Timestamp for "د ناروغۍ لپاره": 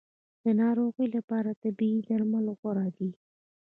0.43-1.59